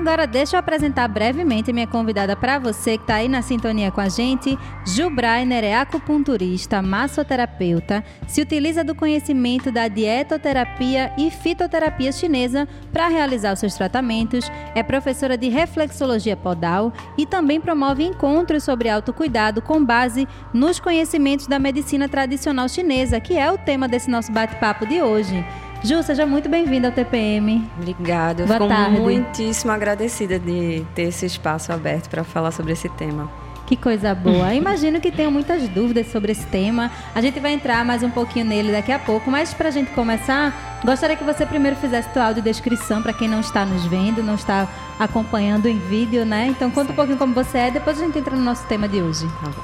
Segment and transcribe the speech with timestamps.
[0.00, 4.00] Agora deixa eu apresentar brevemente minha convidada para você que está aí na sintonia com
[4.00, 4.58] a gente.
[4.86, 13.08] Ju Brainer é acupunturista, massoterapeuta, se utiliza do conhecimento da dietoterapia e fitoterapia chinesa para
[13.08, 19.84] realizar seus tratamentos, é professora de reflexologia podal e também promove encontros sobre autocuidado com
[19.84, 25.02] base nos conhecimentos da medicina tradicional chinesa, que é o tema desse nosso bate-papo de
[25.02, 25.44] hoje.
[25.82, 27.66] Ju, seja muito bem-vinda ao TPM.
[27.78, 28.42] Obrigada.
[28.42, 29.00] Eu Boa fico tarde.
[29.00, 33.30] muitíssimo agradecida de ter esse espaço aberto para falar sobre esse tema.
[33.66, 34.52] Que coisa boa.
[34.52, 36.90] Imagino que tenham muitas dúvidas sobre esse tema.
[37.14, 39.90] A gente vai entrar mais um pouquinho nele daqui a pouco, mas para a gente
[39.92, 44.34] começar, gostaria que você primeiro fizesse tua audiodescrição para quem não está nos vendo, não
[44.34, 44.68] está
[44.98, 46.48] acompanhando em vídeo, né?
[46.48, 46.92] Então conta certo.
[46.92, 49.26] um pouquinho como você é, depois a gente entra no nosso tema de hoje.
[49.40, 49.62] Tá bom.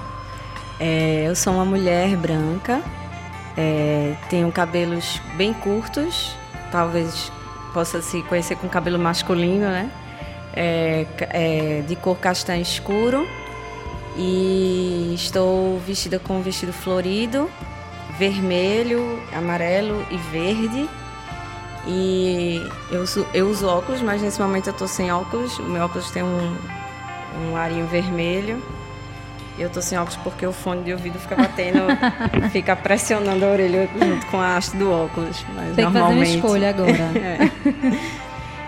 [0.78, 2.80] É, eu sou uma mulher branca,
[3.56, 6.36] é, tenho cabelos bem curtos,
[6.70, 7.32] talvez
[7.72, 9.90] possa se conhecer com cabelo masculino, né?
[10.56, 13.28] é, é, de cor castanho escuro
[14.16, 17.50] e estou vestida com um vestido florido,
[18.18, 20.88] vermelho, amarelo e verde.
[21.86, 25.58] E eu uso, eu uso óculos, mas nesse momento eu estou sem óculos.
[25.58, 26.56] O meu óculos tem um,
[27.44, 28.60] um arinho vermelho.
[29.58, 31.78] Eu tô sem óculos porque o fone de ouvido fica batendo,
[32.52, 35.44] fica pressionando a orelha junto com a haste do óculos.
[35.54, 36.90] Mas Tem que fazer uma escolha agora.
[37.16, 38.26] é.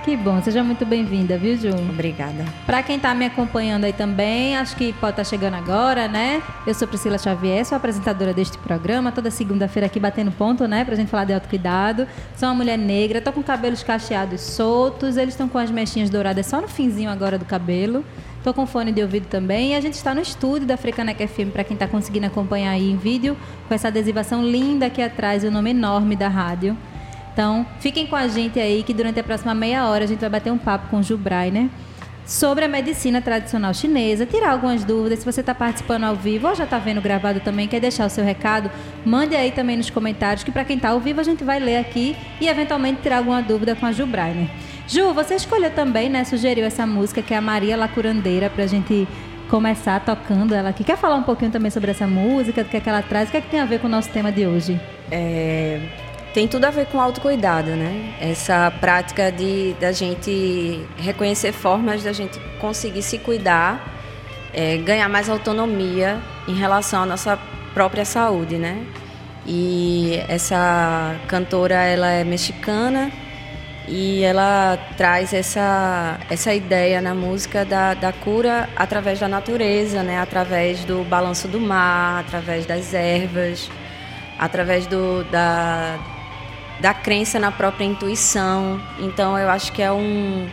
[0.08, 1.68] Que bom, seja muito bem-vinda, viu, Ju?
[1.68, 2.42] Obrigada.
[2.64, 6.42] Para quem está me acompanhando aí também, acho que pode estar tá chegando agora, né?
[6.66, 10.82] Eu sou Priscila Xavier, sou apresentadora deste programa, toda segunda-feira aqui batendo ponto, né?
[10.82, 12.06] Pra gente falar de autocuidado.
[12.34, 16.46] Sou uma mulher negra, tô com cabelos cacheados soltos, eles estão com as mechinhas douradas
[16.46, 18.02] só no finzinho agora do cabelo.
[18.42, 19.72] Tô com fone de ouvido também.
[19.72, 22.90] E a gente está no estúdio da Frecanec FM, para quem está conseguindo acompanhar aí
[22.90, 23.36] em vídeo,
[23.66, 26.76] com essa adesivação linda aqui atrás, o nome enorme da rádio.
[27.32, 30.30] Então, fiquem com a gente aí, que durante a próxima meia hora a gente vai
[30.30, 31.70] bater um papo com o Jubrai, né?
[32.24, 35.20] Sobre a medicina tradicional chinesa, tirar algumas dúvidas.
[35.20, 38.10] Se você está participando ao vivo ou já está vendo gravado também, quer deixar o
[38.10, 38.70] seu recado,
[39.04, 41.78] mande aí também nos comentários, que para quem está ao vivo a gente vai ler
[41.78, 44.50] aqui e eventualmente tirar alguma dúvida com a Jubrai, né?
[44.88, 46.24] Ju, você escolheu também, né?
[46.24, 49.06] Sugeriu essa música que é a Maria Lacurandeira para a gente
[49.50, 50.82] começar tocando ela aqui.
[50.82, 53.30] Quer falar um pouquinho também sobre essa música, do que, é que ela traz, o
[53.30, 54.80] que, é que tem a ver com o nosso tema de hoje?
[55.10, 55.78] É,
[56.32, 58.14] tem tudo a ver com autocuidado, né?
[58.18, 63.94] Essa prática de da gente reconhecer formas da gente conseguir se cuidar,
[64.54, 67.38] é, ganhar mais autonomia em relação à nossa
[67.74, 68.86] própria saúde, né?
[69.46, 73.10] E essa cantora, ela é mexicana,
[73.90, 80.20] e ela traz essa, essa ideia na música da, da cura através da natureza, né?
[80.20, 83.70] através do balanço do mar, através das ervas,
[84.38, 85.98] através do, da,
[86.80, 88.78] da crença na própria intuição.
[89.00, 90.46] Então eu acho que é um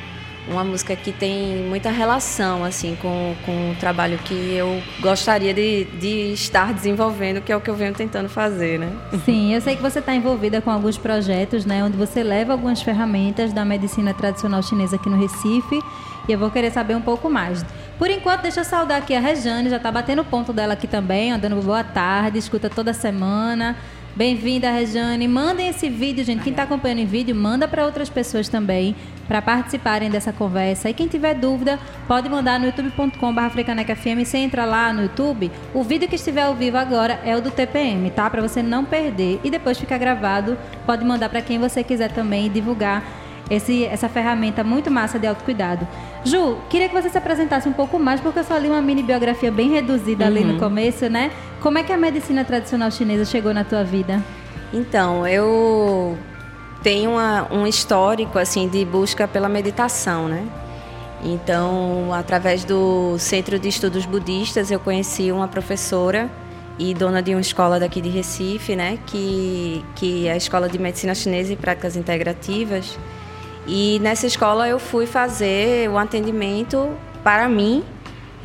[0.47, 5.85] uma música que tem muita relação assim com, com o trabalho que eu gostaria de,
[5.99, 8.91] de estar desenvolvendo, que é o que eu venho tentando fazer, né?
[9.23, 12.81] Sim, eu sei que você está envolvida com alguns projetos, né, onde você leva algumas
[12.81, 15.81] ferramentas da medicina tradicional chinesa aqui no Recife,
[16.27, 17.65] e eu vou querer saber um pouco mais.
[17.97, 21.37] Por enquanto, deixa eu saudar aqui a Rejane, já está batendo ponto dela aqui também,
[21.39, 23.75] dando boa tarde, escuta toda semana.
[24.15, 25.27] Bem-vinda, Rejane.
[25.27, 26.41] Mandem esse vídeo, gente.
[26.41, 28.95] Quem está acompanhando em vídeo, manda para outras pessoas também,
[29.27, 30.89] para participarem dessa conversa.
[30.89, 34.23] E quem tiver dúvida, pode mandar no youtube.com.br.
[34.23, 37.51] Você entra lá no YouTube, o vídeo que estiver ao vivo agora é o do
[37.51, 38.29] TPM, tá?
[38.29, 39.39] Para você não perder.
[39.43, 43.03] E depois fica gravado, pode mandar para quem você quiser também divulgar
[43.49, 45.87] esse, essa ferramenta muito massa de autocuidado.
[46.23, 49.03] Ju, queria que você se apresentasse um pouco mais, porque eu só li uma mini
[49.03, 50.29] biografia bem reduzida uhum.
[50.29, 50.59] ali no uhum.
[50.59, 51.31] começo, né?
[51.61, 54.21] Como é que a medicina tradicional chinesa chegou na tua vida?
[54.73, 56.17] Então, eu
[56.85, 60.47] tenho uma, um histórico assim de busca pela meditação, né?
[61.23, 66.29] Então, através do Centro de Estudos Budistas, eu conheci uma professora
[66.77, 70.77] e dona de uma escola daqui de Recife, né, que que é a Escola de
[70.77, 72.99] Medicina Chinesa e Práticas Integrativas.
[73.65, 76.91] E nessa escola eu fui fazer o atendimento
[77.23, 77.83] para mim,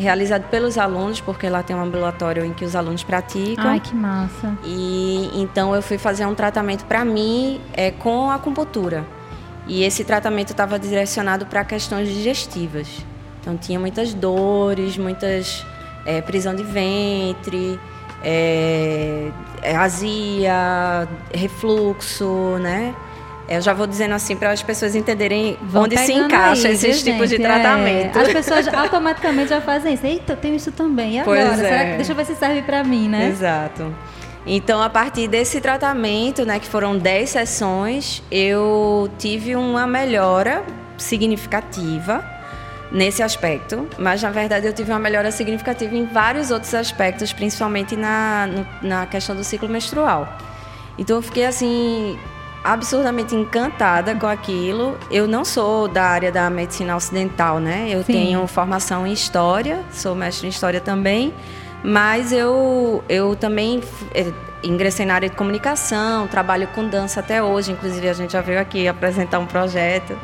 [0.01, 3.67] realizado pelos alunos, porque lá tem um ambulatório em que os alunos praticam.
[3.67, 4.57] Ai, que massa.
[4.65, 9.05] E então eu fui fazer um tratamento para mim é, com acupuntura.
[9.67, 12.89] E esse tratamento estava direcionado para questões digestivas.
[13.41, 15.65] Então tinha muitas dores, muitas
[16.05, 17.79] é, prisão de ventre,
[18.23, 19.31] é,
[19.77, 22.95] azia, refluxo, né?
[23.51, 27.03] Eu já vou dizendo assim para as pessoas entenderem Vão onde se encaixa aí, esses
[27.03, 27.39] tipos de é.
[27.41, 28.17] tratamento.
[28.17, 28.23] É.
[28.23, 30.07] As pessoas automaticamente já fazem isso.
[30.07, 31.17] Eita, eu tenho isso também.
[31.17, 31.47] E agora?
[31.47, 31.97] Pois Será que, é.
[31.97, 33.27] deixa eu ver se serve para mim, né?
[33.27, 33.93] Exato.
[34.47, 40.63] Então, a partir desse tratamento, né, que foram 10 sessões, eu tive uma melhora
[40.97, 42.25] significativa
[42.93, 47.97] nesse aspecto, mas na verdade eu tive uma melhora significativa em vários outros aspectos, principalmente
[47.97, 48.49] na,
[48.83, 50.37] na questão do ciclo menstrual.
[50.99, 52.19] Então eu fiquei assim
[52.63, 54.99] absurdamente encantada com aquilo.
[55.11, 57.89] Eu não sou da área da medicina ocidental, né?
[57.91, 58.13] Eu Sim.
[58.13, 61.33] tenho formação em história, sou mestre em história também,
[61.83, 63.83] mas eu, eu também
[64.15, 68.41] eh, ingressei na área de comunicação, trabalho com dança até hoje, inclusive a gente já
[68.41, 70.17] veio aqui apresentar um projeto.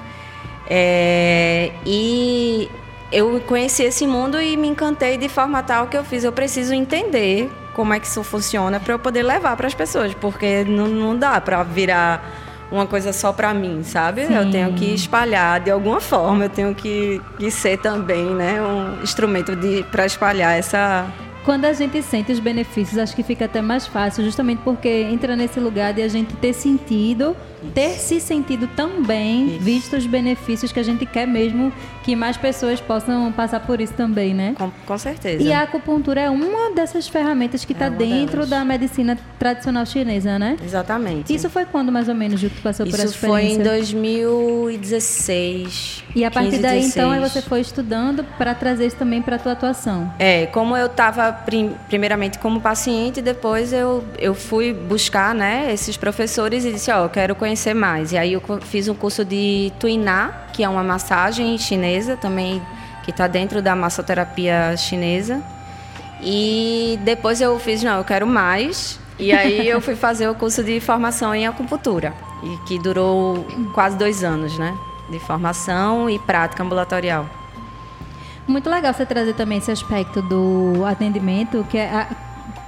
[0.68, 2.68] É, e
[3.10, 6.74] eu conheci esse mundo e me encantei de forma tal que eu fiz, eu preciso
[6.74, 10.88] entender como é que isso funciona para eu poder levar para as pessoas, porque não,
[10.88, 14.24] não dá para virar uma coisa só para mim, sabe?
[14.24, 14.34] Sim.
[14.34, 19.02] Eu tenho que espalhar de alguma forma, eu tenho que, que ser também, né, um
[19.02, 21.06] instrumento de para espalhar essa
[21.44, 25.36] quando a gente sente os benefícios, acho que fica até mais fácil, justamente porque entra
[25.36, 27.36] nesse lugar de a gente ter sentido.
[27.74, 29.60] Ter se sentido tão bem, Isso.
[29.60, 31.72] visto os benefícios que a gente quer mesmo
[32.06, 34.54] que mais pessoas possam passar por isso também, né?
[34.56, 35.42] Com, com certeza.
[35.42, 38.50] E a acupuntura é uma dessas ferramentas que está é dentro delas.
[38.50, 40.56] da medicina tradicional chinesa, né?
[40.64, 41.34] Exatamente.
[41.34, 43.62] Isso foi quando mais ou menos, que passou isso por essa experiência?
[43.80, 46.04] Isso foi em 2016.
[46.14, 46.96] E a partir 15, daí, 16.
[46.96, 50.12] então, você foi estudando para trazer isso também para a tua atuação?
[50.20, 51.32] É, como eu estava
[51.88, 57.04] primeiramente como paciente, depois eu, eu fui buscar né, esses professores e disse, ó, oh,
[57.06, 58.12] eu quero conhecer mais.
[58.12, 62.62] E aí eu fiz um curso de Tuiná, que é uma massagem chinesa também,
[63.04, 65.42] que está dentro da massoterapia chinesa.
[66.20, 68.98] E depois eu fiz, não, eu quero mais.
[69.18, 73.96] E aí eu fui fazer o curso de formação em acupuntura, e que durou quase
[73.96, 74.76] dois anos, né?
[75.10, 77.26] De formação e prática ambulatorial.
[78.46, 82.08] Muito legal você trazer também esse aspecto do atendimento, que é a,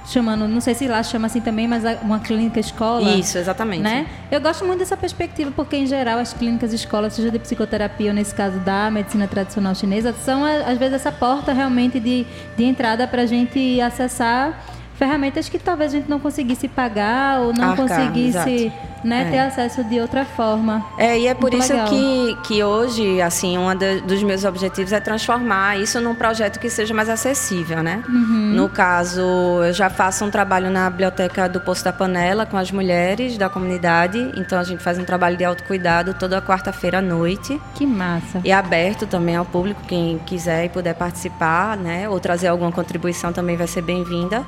[0.09, 3.11] chamando, não sei se lá chama assim também, mas uma clínica escola.
[3.11, 3.81] Isso, exatamente.
[3.81, 4.07] Né?
[4.31, 8.13] Eu gosto muito dessa perspectiva, porque em geral as clínicas escolas, seja de psicoterapia ou
[8.13, 12.25] nesse caso da medicina tradicional chinesa, são às vezes essa porta realmente de,
[12.57, 14.59] de entrada para a gente acessar
[14.99, 18.69] ferramentas que talvez a gente não conseguisse pagar ou não Arcar, conseguisse
[19.01, 19.31] né, é.
[19.31, 20.85] ter acesso de outra forma.
[20.97, 23.69] É, e é por Muito isso que, que hoje, assim, um
[24.05, 28.03] dos meus objetivos é transformar isso num projeto que seja mais acessível, né?
[28.09, 28.51] Uhum.
[28.53, 32.69] No caso, eu já faço um trabalho na biblioteca do Poço da Panela com as
[32.69, 37.57] mulheres da comunidade, então a gente faz um trabalho de autocuidado toda quarta-feira à noite.
[37.73, 38.41] Que massa.
[38.43, 42.71] E é aberto também ao público, quem quiser e puder participar, né, ou trazer alguma
[42.71, 44.43] contribuição também vai ser bem-vinda.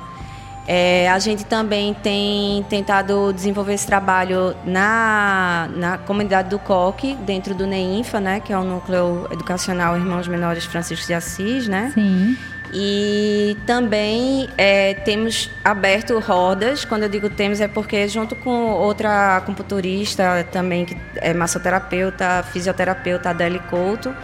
[0.66, 7.54] É, a gente também tem tentado desenvolver esse trabalho na, na comunidade do COC, dentro
[7.54, 11.90] do NEINFA, né, que é o Núcleo Educacional Irmãos Menores Francisco de Assis, né?
[11.92, 12.36] Sim.
[12.74, 16.86] E também é, temos aberto rodas.
[16.86, 23.28] Quando eu digo temos, é porque junto com outra acupunturista também, que é massoterapeuta, fisioterapeuta,
[23.28, 24.14] Adele Couto,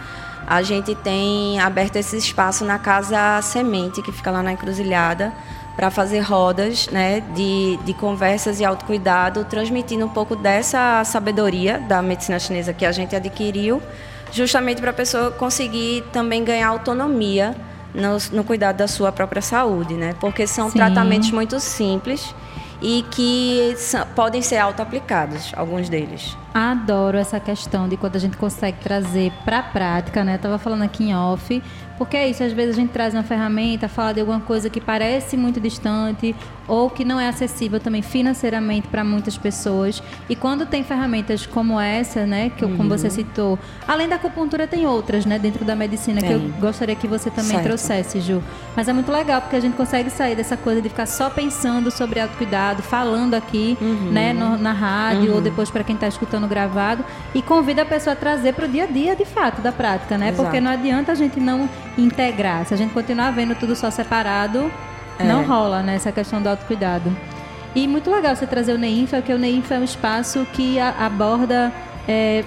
[0.47, 5.31] a gente tem aberto esse espaço na Casa Semente, que fica lá na Encruzilhada,
[5.79, 12.01] para fazer rodas né, de, de conversas e autocuidado, transmitindo um pouco dessa sabedoria da
[12.01, 13.81] medicina chinesa que a gente adquiriu,
[14.29, 17.55] justamente para a pessoa conseguir também ganhar autonomia
[17.93, 20.13] no, no, cuidado da sua própria saúde, né?
[20.19, 20.79] Porque são Sim.
[20.79, 22.35] tratamentos muito simples
[22.81, 26.35] e que são, podem ser auto-aplicados, alguns deles.
[26.53, 30.35] Adoro essa questão de quando a gente consegue trazer para a prática, né?
[30.35, 31.61] Eu tava falando aqui em off,
[31.99, 34.79] porque é isso, às vezes a gente traz uma ferramenta, fala de alguma coisa que
[34.79, 36.33] parece muito distante
[36.65, 40.01] ou que não é acessível também financeiramente para muitas pessoas.
[40.29, 42.77] E quando tem ferramentas como essa, né, que uhum.
[42.77, 46.95] como você citou, além da acupuntura tem outras, né, dentro da medicina que eu gostaria
[46.95, 47.65] que você também certo.
[47.65, 48.41] trouxesse, Ju.
[48.77, 51.91] Mas é muito legal porque a gente consegue sair dessa coisa de ficar só pensando
[51.91, 54.11] sobre autocuidado, falando aqui, uhum.
[54.11, 55.35] né, no, na rádio uhum.
[55.35, 57.03] ou depois para quem está escutando gravado
[57.33, 60.17] e convida a pessoa a trazer para o dia a dia, de fato, da prática,
[60.17, 60.29] né?
[60.29, 60.43] Exato.
[60.43, 62.65] Porque não adianta a gente não integrar.
[62.65, 64.71] Se a gente continuar vendo tudo só separado,
[65.17, 65.23] é.
[65.23, 65.95] não rola, né?
[65.95, 67.15] Essa questão do autocuidado.
[67.75, 70.89] E muito legal você trazer o NEINFA, porque o NEINFA é um espaço que a,
[71.05, 71.71] aborda.
[72.07, 72.43] É,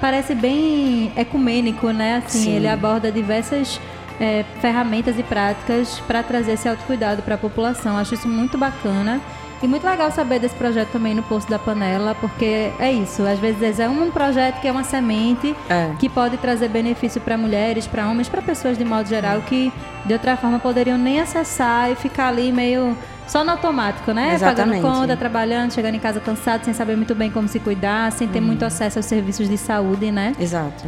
[0.00, 2.22] parece bem ecumênico, né?
[2.24, 2.56] Assim, Sim.
[2.56, 3.80] ele aborda diversas
[4.20, 7.96] é, ferramentas e práticas para trazer esse autocuidado para a população.
[7.96, 9.20] Acho isso muito bacana.
[9.64, 13.22] E muito legal saber desse projeto também no Poço da Panela, porque é isso.
[13.22, 15.90] Às vezes é um projeto que é uma semente é.
[15.98, 19.72] que pode trazer benefício para mulheres, para homens, para pessoas de modo geral que
[20.04, 22.94] de outra forma poderiam nem acessar e ficar ali meio
[23.26, 24.34] só no automático, né?
[24.34, 24.82] Exatamente.
[24.82, 28.28] Pagando conta, trabalhando, chegando em casa cansado, sem saber muito bem como se cuidar, sem
[28.28, 28.46] ter hum.
[28.48, 30.34] muito acesso aos serviços de saúde, né?
[30.38, 30.84] Exato.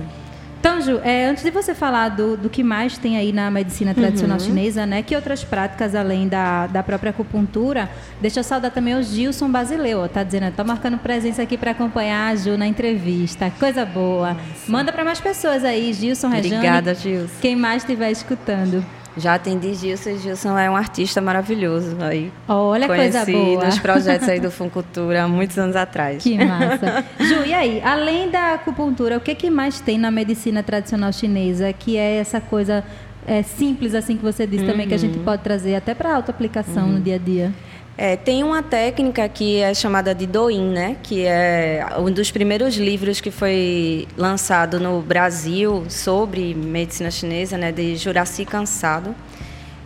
[0.67, 3.95] Então, Ju, é, antes de você falar do, do que mais tem aí na medicina
[3.95, 4.45] tradicional uhum.
[4.45, 5.01] chinesa, né?
[5.01, 7.89] Que outras práticas além da, da própria acupuntura,
[8.21, 12.33] deixa eu saudar também o Gilson Basileu, tá dizendo, tá marcando presença aqui para acompanhar
[12.33, 13.53] a Ju na entrevista.
[13.61, 14.37] Coisa boa.
[14.67, 16.57] Manda para mais pessoas aí, Gilson, Rejane.
[16.57, 17.37] Obrigada, Gilson.
[17.41, 18.85] Quem mais estiver escutando.
[19.17, 21.97] Já atendi Gilson e Gilson é um artista maravilhoso.
[22.01, 23.65] Aí Olha, Conheci coisa boa.
[23.65, 26.23] nos projetos aí do Funcultura há muitos anos atrás.
[26.23, 27.05] Que massa.
[27.19, 31.73] Ju, e aí, além da acupuntura, o que, que mais tem na medicina tradicional chinesa,
[31.73, 32.85] que é essa coisa
[33.27, 34.71] é, simples, assim que você disse uhum.
[34.71, 35.25] também, que a gente uhum.
[35.25, 36.93] pode trazer até para auto-aplicação uhum.
[36.93, 37.53] no dia a dia?
[37.99, 40.99] É, tem uma técnica que é chamada de Doin, né?
[41.03, 47.73] Que é um dos primeiros livros que foi lançado no Brasil sobre medicina chinesa, né?
[47.73, 49.15] De Juraci Cansado,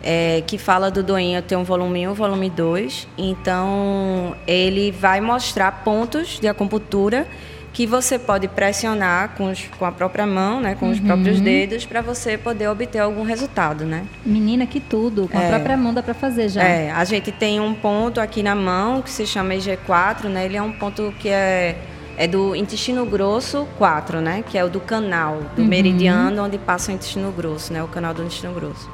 [0.03, 1.35] é, que fala do Doin.
[1.35, 3.07] Eu tenho um volume 1 volume 2.
[3.17, 7.25] Então, ele vai mostrar pontos de acupuntura
[7.73, 10.91] que você pode pressionar com, os, com a própria mão, né, com uhum.
[10.91, 14.05] os próprios dedos, para você poder obter algum resultado, né?
[14.25, 15.27] Menina, que tudo!
[15.29, 16.61] Com é, a própria mão dá para fazer já.
[16.61, 20.45] É, a gente tem um ponto aqui na mão que se chama EG4, né?
[20.45, 21.77] Ele é um ponto que é,
[22.17, 24.43] é do intestino grosso 4, né?
[24.45, 25.67] Que é o do canal, do uhum.
[25.67, 27.81] meridiano onde passa o intestino grosso, né?
[27.81, 28.89] O canal do intestino grosso.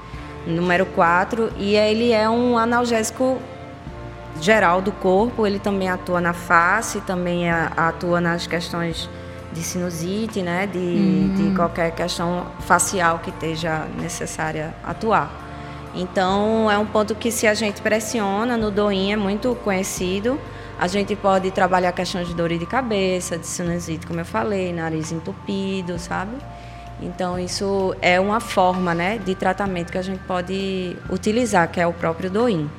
[0.45, 3.41] Número 4, e ele é um analgésico
[4.41, 9.09] geral do corpo, ele também atua na face, também atua nas questões
[9.51, 11.33] de sinusite, né, de, uhum.
[11.35, 15.45] de qualquer questão facial que esteja necessária atuar.
[15.95, 20.39] Então, é um ponto que se a gente pressiona no doim, é muito conhecido.
[20.79, 25.11] A gente pode trabalhar questões de dor de cabeça, de sinusite, como eu falei, nariz
[25.11, 26.37] entupido, sabe?
[27.01, 31.87] Então, isso é uma forma né, de tratamento que a gente pode utilizar, que é
[31.87, 32.69] o próprio doim.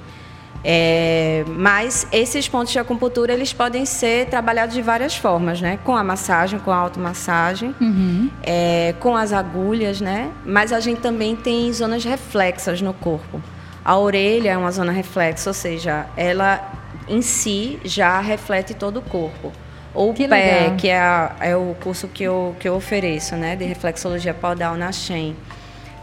[0.65, 5.79] É, mas esses pontos de acupuntura eles podem ser trabalhados de várias formas, né?
[5.85, 8.31] Com a massagem, com a automassagem, uhum.
[8.43, 10.31] é, com as agulhas, né?
[10.45, 13.41] Mas a gente também tem zonas reflexas no corpo.
[13.85, 16.73] A orelha é uma zona reflexa, ou seja, ela
[17.09, 19.53] em si já reflete todo o corpo.
[19.95, 20.77] Ou o pé, legal.
[20.77, 23.57] que é, a, é, o curso que eu, que eu ofereço, né?
[23.57, 25.35] De reflexologia podal na Shen.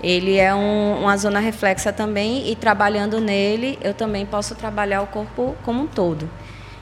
[0.02, 5.08] Ele é um, uma zona reflexa também e trabalhando nele, eu também posso trabalhar o
[5.08, 6.30] corpo como um todo.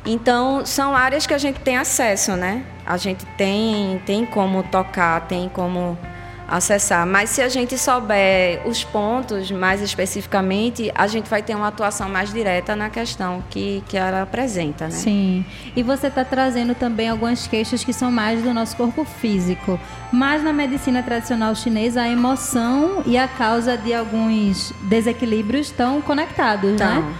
[0.05, 2.65] Então, são áreas que a gente tem acesso, né?
[2.85, 5.97] A gente tem, tem como tocar, tem como
[6.47, 7.05] acessar.
[7.05, 12.09] Mas se a gente souber os pontos mais especificamente, a gente vai ter uma atuação
[12.09, 14.91] mais direta na questão que, que ela apresenta, né?
[14.91, 15.45] Sim.
[15.75, 19.79] E você está trazendo também algumas queixas que são mais do nosso corpo físico.
[20.11, 26.71] Mas na medicina tradicional chinesa, a emoção e a causa de alguns desequilíbrios estão conectados,
[26.73, 27.13] então, né?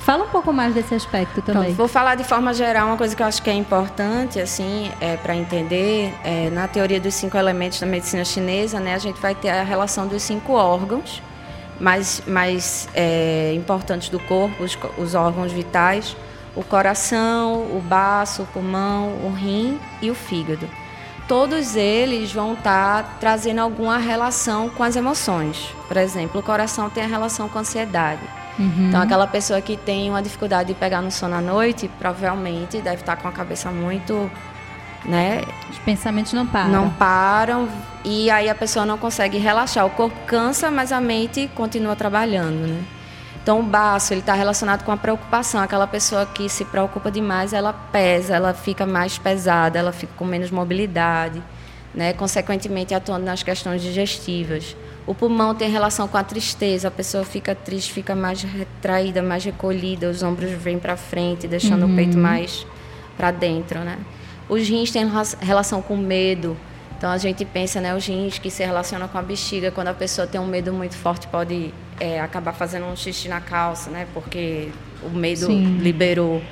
[0.00, 1.62] Fala um pouco mais desse aspecto também.
[1.62, 4.90] Pronto, vou falar de forma geral uma coisa que eu acho que é importante, assim,
[4.98, 6.14] é, para entender.
[6.24, 9.62] É, na teoria dos cinco elementos da medicina chinesa, né, a gente vai ter a
[9.62, 11.22] relação dos cinco órgãos
[11.78, 16.16] mais, mais é, importantes do corpo, os, os órgãos vitais:
[16.56, 20.66] o coração, o baço, o pulmão, o rim e o fígado.
[21.28, 25.72] Todos eles vão estar tá trazendo alguma relação com as emoções.
[25.86, 28.88] Por exemplo, o coração tem a relação com a ansiedade Uhum.
[28.88, 32.96] Então, aquela pessoa que tem uma dificuldade de pegar no sono à noite, provavelmente deve
[32.96, 34.30] estar com a cabeça muito.
[35.02, 35.42] Né?
[35.70, 36.70] Os pensamentos não param.
[36.70, 37.66] Não param
[38.04, 39.86] e aí a pessoa não consegue relaxar.
[39.86, 42.84] O corpo cansa, mas a mente continua trabalhando, né?
[43.42, 45.62] Então o baço está relacionado com a preocupação.
[45.62, 50.26] Aquela pessoa que se preocupa demais, ela pesa, ela fica mais pesada, ela fica com
[50.26, 51.42] menos mobilidade,
[51.94, 52.12] né?
[52.12, 54.76] Consequentemente atuando nas questões digestivas.
[55.06, 59.44] O pulmão tem relação com a tristeza, a pessoa fica triste, fica mais retraída, mais
[59.44, 61.92] recolhida, os ombros vêm para frente, deixando uhum.
[61.92, 62.66] o peito mais
[63.16, 63.98] para dentro, né?
[64.48, 65.06] Os rins têm
[65.40, 66.56] relação com medo.
[66.96, 69.94] Então a gente pensa, né, os rins que se relacionam com a bexiga, quando a
[69.94, 74.06] pessoa tem um medo muito forte pode é, acabar fazendo um xixi na calça, né?
[74.12, 74.68] Porque
[75.02, 75.78] o medo Sim.
[75.78, 76.42] liberou.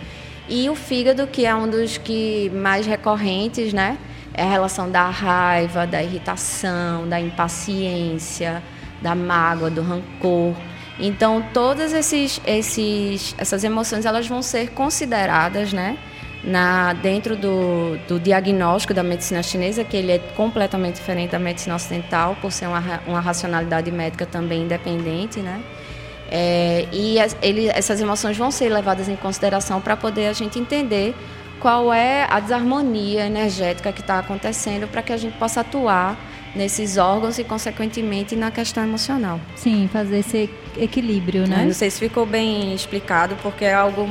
[0.48, 3.98] E o fígado, que é um dos que mais recorrentes, né?
[4.38, 8.62] É a relação da raiva, da irritação, da impaciência,
[9.02, 10.54] da mágoa, do rancor.
[10.98, 15.98] Então, todas esses, esses, essas emoções elas vão ser consideradas, né,
[16.44, 21.74] na, dentro do, do diagnóstico da medicina chinesa, que ele é completamente diferente da medicina
[21.74, 25.60] ocidental, por ser uma, uma racionalidade médica também independente, né?
[26.30, 30.58] É, e as, ele, essas emoções vão ser levadas em consideração para poder a gente
[30.58, 31.14] entender
[31.60, 36.16] qual é a desarmonia energética que está acontecendo para que a gente possa atuar
[36.54, 39.40] nesses órgãos e, consequentemente, na questão emocional.
[39.54, 41.64] Sim, fazer esse equilíbrio, né?
[41.64, 44.08] não sei se ficou bem explicado, porque é algo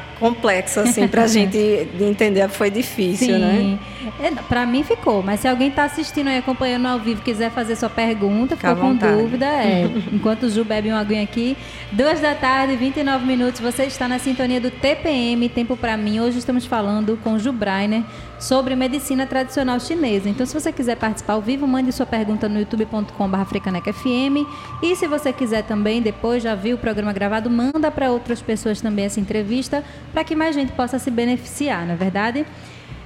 [0.00, 3.56] complexo assim para a gente entender foi difícil, né?
[3.56, 3.80] Sim.
[4.20, 4.32] né?
[4.48, 7.90] Para mim ficou, mas se alguém está assistindo e acompanhando ao vivo quiser fazer sua
[7.90, 9.84] pergunta, ficou com dúvida, é.
[10.12, 11.56] Enquanto o Ju bebe uma aguinha aqui,
[11.90, 16.20] duas da tarde, 29 minutos, você está na sintonia do TPM Tempo para mim.
[16.20, 18.02] Hoje estamos falando com o Ju Brainer
[18.42, 20.28] sobre medicina tradicional chinesa.
[20.28, 24.44] Então, se você quiser participar ao vivo, mande sua pergunta no youtube.com/africanecfm
[24.82, 28.80] e se você quiser também depois já viu o programa gravado, manda para outras pessoas
[28.80, 32.44] também essa entrevista para que mais gente possa se beneficiar, não é verdade?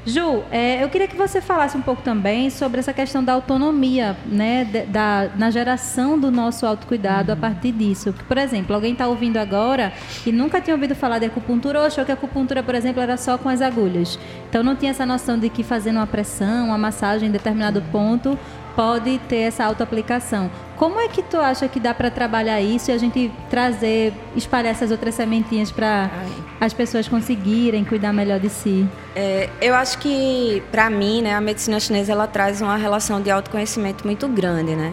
[0.07, 4.17] Ju, é, eu queria que você falasse um pouco também sobre essa questão da autonomia,
[4.25, 7.39] né, da, na geração do nosso autocuidado uhum.
[7.39, 8.15] a partir disso.
[8.29, 9.93] Por exemplo, alguém está ouvindo agora
[10.25, 13.17] e nunca tinha ouvido falar de acupuntura ou achou que a acupuntura, por exemplo, era
[13.17, 14.17] só com as agulhas.
[14.49, 17.87] Então não tinha essa noção de que fazendo uma pressão, uma massagem em determinado uhum.
[17.91, 18.39] ponto
[18.77, 20.51] pode ter essa autoaplicação.
[20.77, 24.73] Como é que tu acha que dá para trabalhar isso e a gente trazer, espalhar
[24.73, 26.11] essas outras sementinhas para
[26.61, 28.87] as pessoas conseguirem cuidar melhor de si?
[29.15, 33.31] É, eu acho que, para mim, né, a medicina chinesa ela traz uma relação de
[33.31, 34.93] autoconhecimento muito grande, né?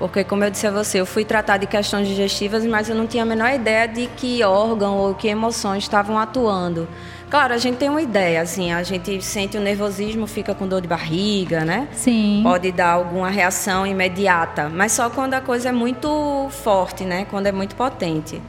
[0.00, 3.06] Porque, como eu disse a você, eu fui tratar de questões digestivas, mas eu não
[3.06, 6.88] tinha a menor ideia de que órgão ou que emoções estavam atuando.
[7.30, 10.80] Claro, a gente tem uma ideia, assim, a gente sente o nervosismo, fica com dor
[10.80, 11.86] de barriga, né?
[11.92, 12.40] Sim.
[12.42, 17.26] Pode dar alguma reação imediata, mas só quando a coisa é muito forte, né?
[17.30, 18.42] Quando é muito potente.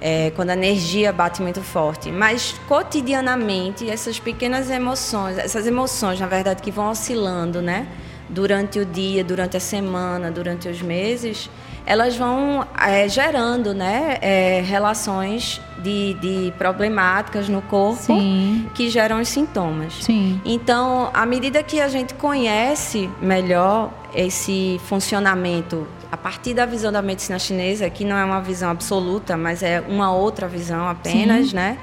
[0.00, 2.10] É, quando a energia bate muito forte.
[2.10, 7.86] Mas cotidianamente, essas pequenas emoções, essas emoções, na verdade, que vão oscilando, né?
[8.28, 11.48] durante o dia, durante a semana, durante os meses,
[11.88, 18.68] elas vão é, gerando né, é, relações de, de, problemáticas no corpo Sim.
[18.74, 19.94] que geram os sintomas.
[20.02, 20.38] Sim.
[20.44, 27.00] Então, à medida que a gente conhece melhor esse funcionamento a partir da visão da
[27.00, 31.56] medicina chinesa, que não é uma visão absoluta, mas é uma outra visão apenas, Sim.
[31.56, 31.78] né?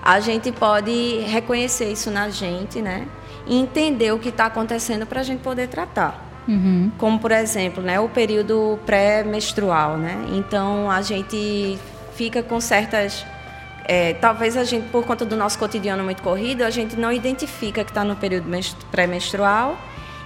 [0.00, 3.08] A gente pode reconhecer isso na gente, né?
[3.46, 6.29] e entender o que está acontecendo para a gente poder tratar.
[6.50, 6.90] Uhum.
[6.98, 9.96] Como, por exemplo, né, o período pré-menstrual.
[9.96, 10.26] Né?
[10.32, 11.78] Então, a gente
[12.16, 13.24] fica com certas.
[13.84, 17.84] É, talvez a gente, por conta do nosso cotidiano muito corrido, a gente não identifica
[17.84, 18.46] que está no período
[18.90, 19.76] pré-menstrual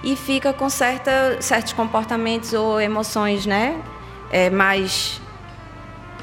[0.03, 3.81] e fica com certa, certos comportamentos ou emoções né,
[4.31, 5.19] é, mais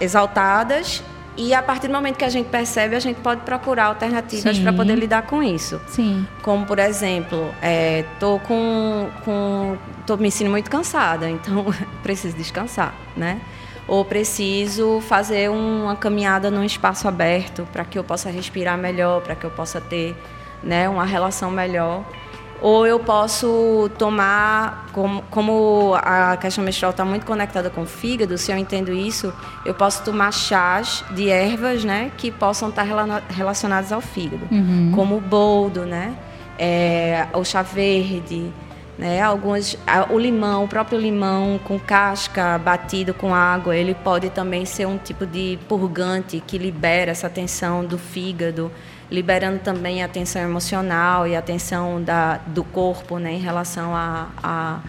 [0.01, 1.03] exaltadas
[1.37, 4.73] e a partir do momento que a gente percebe, a gente pode procurar alternativas para
[4.73, 5.81] poder lidar com isso.
[5.87, 6.27] Sim.
[6.43, 8.05] Como, por exemplo, é,
[8.47, 9.79] com, com.
[10.07, 11.67] tô me sentindo muito cansada, então
[12.03, 13.41] preciso descansar, né?
[13.89, 19.35] Ou preciso fazer uma caminhada num espaço aberto para que eu possa respirar melhor, para
[19.35, 20.15] que eu possa ter
[20.63, 22.05] né, uma relação melhor
[22.63, 28.39] ou eu posso tomar, como, como a questão menstrual está muito conectada com o fígado,
[28.39, 29.35] se eu entendo isso,
[29.67, 32.87] eu posso tomar chás de ervas, né, que possam estar
[33.29, 34.93] relacionadas ao fígado, uhum.
[34.95, 36.15] como o boldo, né,
[36.57, 38.53] é, o chá verde,
[38.97, 39.77] né, algumas,
[40.09, 44.99] o limão, o próprio limão com casca batido com água, ele pode também ser um
[44.99, 48.71] tipo de purgante que libera essa tensão do fígado
[49.13, 54.29] liberando também a tensão emocional e a tensão da, do corpo né, em relação a,
[54.43, 54.81] a,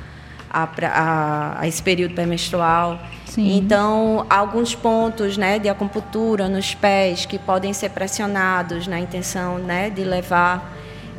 [0.49, 2.99] a, a, a esse período pré-menstrual.
[3.37, 9.89] Então, alguns pontos né, de acupuntura nos pés que podem ser pressionados na intenção né,
[9.89, 10.73] de levar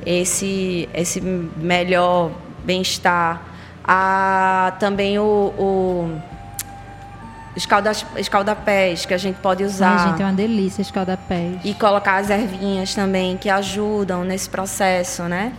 [0.06, 2.30] esse, esse melhor
[2.64, 3.42] bem-estar.
[3.84, 6.20] Há também o, o
[7.56, 9.98] escalda, escaldapés que a gente pode usar.
[9.98, 11.58] Ai, gente, é uma delícia escaldapés.
[11.64, 15.52] E colocar as ervinhas também que ajudam nesse processo, né?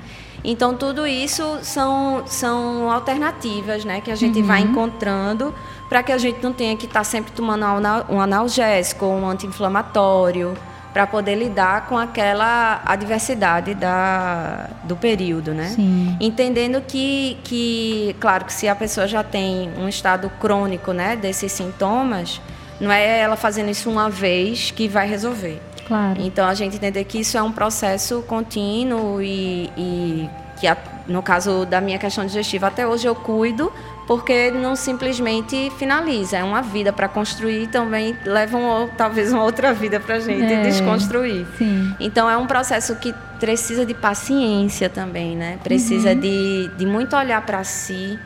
[0.44, 4.46] Então tudo isso são, são alternativas, né, que a gente uhum.
[4.46, 5.54] vai encontrando
[5.90, 7.66] para que a gente não tenha que estar tá sempre tomando
[8.10, 10.56] um analgésico ou um anti-inflamatório
[10.96, 15.66] para poder lidar com aquela adversidade da, do período, né?
[15.66, 16.16] Sim.
[16.22, 21.52] Entendendo que, que, claro, que se a pessoa já tem um estado crônico, né, desses
[21.52, 22.40] sintomas,
[22.80, 25.62] não é ela fazendo isso uma vez que vai resolver.
[25.86, 26.16] Claro.
[26.22, 30.30] Então a gente entender que isso é um processo contínuo e, e
[30.62, 30.78] que a,
[31.10, 33.70] no caso da minha questão digestiva até hoje eu cuido
[34.08, 39.74] porque não simplesmente finaliza, é uma vida para construir também leva um, talvez uma outra
[39.74, 41.46] vida para a gente é, desconstruir.
[41.58, 41.96] Sim.
[42.00, 45.60] Então é um processo que precisa de paciência também, né?
[45.64, 46.20] Precisa uhum.
[46.20, 48.20] de, de muito olhar para si,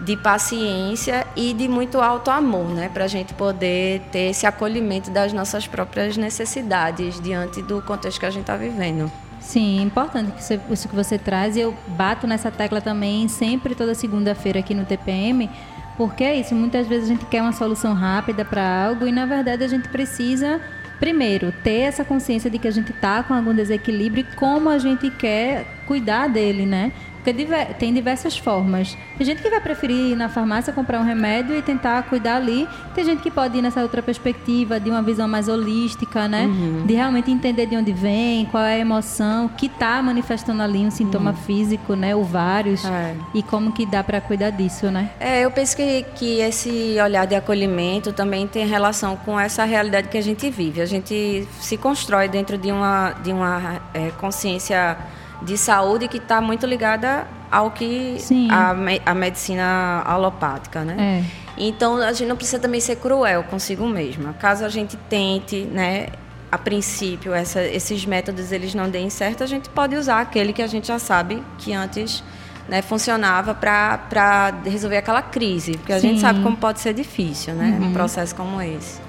[0.00, 2.90] de paciência e de muito alto amor, né?
[2.92, 8.26] Para a gente poder ter esse acolhimento das nossas próprias necessidades diante do contexto que
[8.26, 9.10] a gente está vivendo.
[9.50, 11.56] Sim, é importante que você, isso que você traz.
[11.56, 15.50] E eu bato nessa tecla também sempre toda segunda-feira aqui no TPM,
[15.96, 16.54] porque é isso.
[16.54, 19.88] Muitas vezes a gente quer uma solução rápida para algo e na verdade a gente
[19.88, 20.60] precisa
[21.00, 24.78] primeiro ter essa consciência de que a gente está com algum desequilíbrio e como a
[24.78, 26.92] gente quer cuidar dele, né?
[27.22, 27.44] Porque
[27.78, 28.96] tem diversas formas.
[29.16, 32.66] Tem gente que vai preferir ir na farmácia comprar um remédio e tentar cuidar ali.
[32.94, 36.44] Tem gente que pode ir nessa outra perspectiva, de uma visão mais holística, né?
[36.44, 36.86] Uhum.
[36.86, 40.90] De realmente entender de onde vem, qual é a emoção, que está manifestando ali um
[40.90, 41.36] sintoma uhum.
[41.36, 42.14] físico, né?
[42.14, 42.84] Ou vários.
[42.84, 43.14] É.
[43.34, 45.10] E como que dá para cuidar disso, né?
[45.20, 50.08] É, eu penso que, que esse olhar de acolhimento também tem relação com essa realidade
[50.08, 50.80] que a gente vive.
[50.80, 54.96] A gente se constrói dentro de uma, de uma é, consciência
[55.42, 58.18] de saúde que está muito ligada ao que
[58.50, 58.74] a,
[59.10, 61.24] a, medicina alopática, né?
[61.24, 61.40] É.
[61.58, 64.32] Então a gente não precisa também ser cruel consigo mesma.
[64.34, 66.08] Caso a gente tente, né,
[66.50, 70.62] a princípio essa, esses métodos eles não deem certo, a gente pode usar aquele que
[70.62, 72.22] a gente já sabe que antes
[72.68, 76.08] né, funcionava para resolver aquela crise, porque a Sim.
[76.08, 77.88] gente sabe como pode ser difícil, né, Uhum.
[77.88, 79.00] um processo como esse,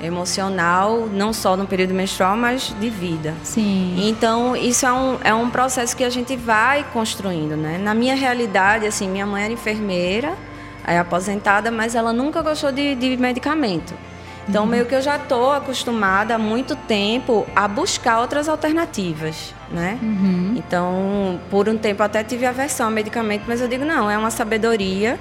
[0.00, 3.34] emocional, não só no período menstrual, mas de vida.
[3.42, 3.94] Sim.
[4.08, 7.78] Então, isso é um, é um processo que a gente vai construindo, né?
[7.78, 10.34] Na minha realidade, assim, minha mãe era enfermeira,
[10.86, 13.94] é aposentada, mas ela nunca gostou de, de medicamento.
[14.48, 19.98] Então, meio que eu já estou acostumada há muito tempo a buscar outras alternativas, né?
[20.02, 20.54] Uhum.
[20.56, 24.30] Então, por um tempo até tive aversão ao medicamento, mas eu digo, não, é uma
[24.30, 25.18] sabedoria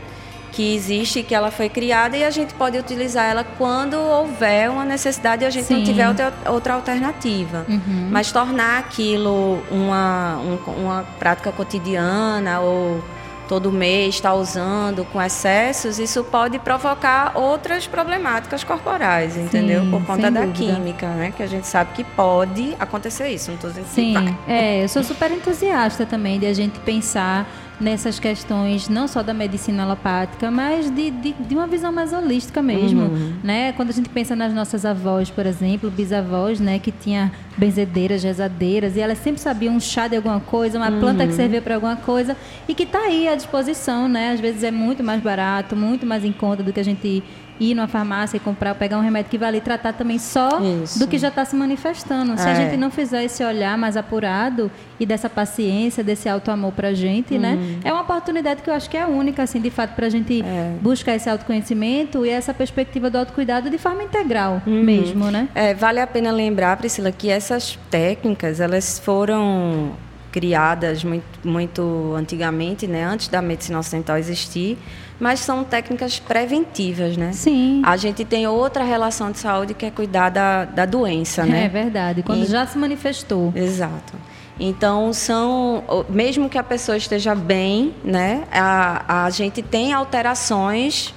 [0.53, 4.85] que existe, que ela foi criada e a gente pode utilizar ela quando houver uma
[4.85, 5.77] necessidade e a gente Sim.
[5.77, 7.65] não tiver outra, outra alternativa.
[7.67, 8.07] Uhum.
[8.11, 13.03] Mas tornar aquilo uma, um- uma prática cotidiana ou
[13.47, 19.81] todo mês estar usando com excessos, isso pode provocar outras problemáticas corporais, entendeu?
[19.81, 20.73] Sim, Por conta da dúvida.
[20.73, 21.33] química, né?
[21.35, 23.49] Que a gente sabe que pode acontecer isso.
[23.49, 24.37] Não estou dizendo que Sim, vai.
[24.47, 27.45] é, eu sou super entusiasta também de a gente pensar
[27.79, 32.61] nessas questões não só da medicina alopática, mas de, de, de uma visão mais holística
[32.61, 33.33] mesmo, Uhum.
[33.43, 33.73] né?
[33.73, 38.95] Quando a gente pensa nas nossas avós, por exemplo, bisavós, né, que tinha benzedeiras, rezadeiras,
[38.95, 41.29] e elas sempre sabiam um chá de alguma coisa, uma planta Uhum.
[41.29, 44.31] que servia para alguma coisa e que está aí à disposição, né?
[44.31, 47.23] Às vezes é muito mais barato, muito mais em conta do que a gente
[47.59, 50.99] ir numa farmácia e comprar, pegar um remédio que vai ali tratar também só Isso.
[50.99, 52.37] do que já está se manifestando.
[52.37, 52.55] Se a É.
[52.55, 57.37] gente não fizer esse olhar mais apurado e dessa paciência, desse alto amor pra gente,
[57.37, 57.53] né?
[57.53, 57.79] Uhum.
[57.83, 60.73] É uma oportunidade que eu acho que é única, assim, de fato, pra gente É.
[60.81, 64.83] buscar esse autoconhecimento e essa perspectiva do autocuidado de forma integral Uhum.
[64.83, 65.47] mesmo, né?
[65.53, 69.91] É, vale a pena lembrar, Priscila, que essas técnicas elas foram
[70.33, 74.77] criadas muito, muito antigamente, né, antes da medicina ocidental existir,
[75.19, 77.31] mas são técnicas preventivas, né?
[77.31, 77.81] Sim.
[77.85, 81.69] A gente tem outra relação de saúde que é cuidar da, da doença, É né?
[81.69, 82.23] verdade.
[82.23, 83.53] Quando E- já se manifestou.
[83.55, 84.13] Exato.
[84.59, 85.83] Então, são.
[86.09, 88.43] Mesmo que a pessoa esteja bem, né?
[88.51, 91.13] A, a gente tem alterações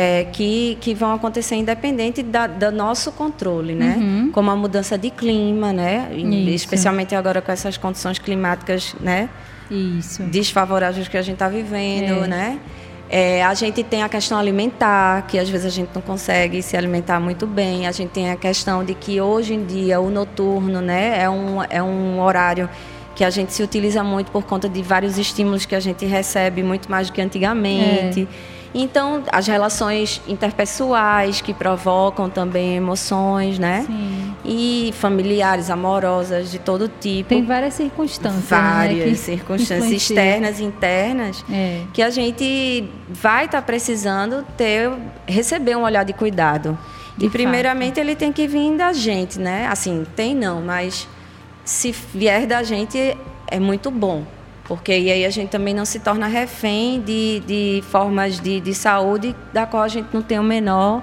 [0.00, 3.96] é, que, que vão acontecer independente da, do nosso controle, né?
[3.98, 4.30] Uhum.
[4.30, 6.08] Como a mudança de clima, né?
[6.14, 6.54] Isso.
[6.54, 9.28] Especialmente agora com essas condições climáticas, né?
[9.68, 10.22] Isso.
[10.22, 12.28] desfavoráveis que a gente está vivendo, É.
[12.28, 12.58] né?
[13.10, 16.76] É, a gente tem a questão alimentar, que às vezes a gente não consegue se
[16.76, 17.88] alimentar muito bem.
[17.88, 21.60] A gente tem a questão de que hoje em dia o noturno, né, é um,
[21.68, 22.68] é um horário
[23.16, 26.62] que a gente se utiliza muito por conta de vários estímulos que a gente recebe
[26.62, 28.28] muito mais do que antigamente.
[28.74, 33.84] Então, as relações interpessoais que provocam também emoções, né?
[33.86, 34.34] Sim.
[34.44, 38.44] E familiares, amorosas, de todo tipo Tem várias circunstâncias.
[38.44, 41.82] várias né, circunstâncias externas e internas É.
[41.92, 44.90] que a gente vai estar precisando ter
[45.26, 46.78] receber um olhar de cuidado.
[47.16, 49.66] De e primeiramente ele tem que vir da gente, né?
[49.66, 51.08] Assim, tem não, mas
[51.64, 53.16] se vier da gente
[53.48, 54.24] é muito bom.
[54.68, 59.34] Porque aí a gente também não se torna refém de, de formas de, de saúde
[59.52, 61.02] da qual a gente não tem o menor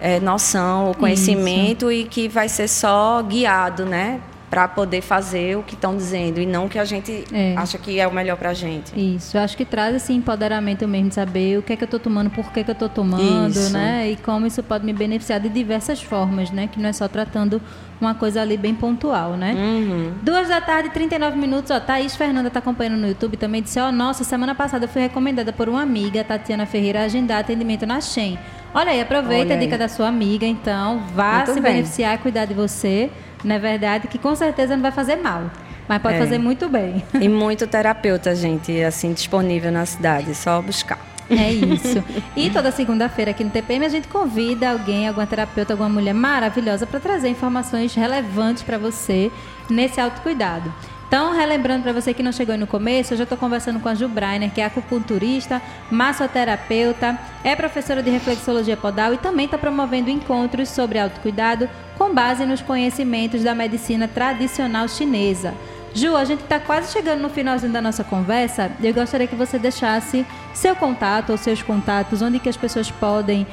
[0.00, 4.18] eh, noção ou conhecimento e que vai ser só guiado, né?
[4.50, 7.54] Para poder fazer o que estão dizendo e não o que a gente É.
[7.56, 8.92] acha que é o melhor para a gente.
[9.16, 11.86] Isso, eu acho que traz esse empoderamento mesmo de saber o que é que eu
[11.86, 13.72] estou tomando, por que, que eu estou tomando, Isso.
[13.72, 14.10] né?
[14.10, 16.66] E como isso pode me beneficiar de diversas formas, né?
[16.70, 17.62] Que não é só tratando
[18.04, 19.54] uma coisa ali bem pontual, né?
[19.56, 20.12] Uhum.
[20.22, 21.70] Duas da tarde, 39 minutos.
[21.70, 23.62] Ó, Thaís Fernanda tá acompanhando no YouTube também.
[23.62, 27.40] Disse: Ó, nossa, semana passada eu fui recomendada por uma amiga, Tatiana Ferreira, a agendar
[27.40, 28.38] atendimento na Shen.
[28.74, 29.78] Olha aí, aproveita Olha a dica aí.
[29.78, 31.02] da sua amiga, então.
[31.14, 31.72] Vá Muito se bem.
[31.74, 33.10] beneficiar, cuidar de você.
[33.44, 34.08] Não é verdade?
[34.08, 35.50] Que com certeza não vai fazer mal.
[35.88, 36.18] Mas pode É.
[36.18, 37.02] fazer muito bem.
[37.20, 40.98] E muito terapeuta, gente, assim, disponível na cidade, só buscar.
[41.30, 42.02] É isso.
[42.36, 46.86] E toda segunda-feira aqui no TPM a gente convida alguém, alguma terapeuta, alguma mulher maravilhosa
[46.86, 49.30] para trazer informações relevantes para você
[49.68, 50.72] nesse autocuidado.
[51.12, 53.86] Então, relembrando para você que não chegou aí no começo, eu já estou conversando com
[53.86, 59.58] a Ju Brainer, que é acupunturista, massoterapeuta, é professora de reflexologia podal e também está
[59.58, 65.52] promovendo encontros sobre autocuidado com base nos conhecimentos da medicina tradicional chinesa.
[65.94, 69.58] Ju, a gente está quase chegando no finalzinho da nossa conversa eu gostaria que você
[69.58, 73.46] deixasse seu contato ou seus contatos, onde que as pessoas podem